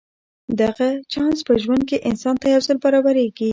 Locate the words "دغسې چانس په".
0.59-1.53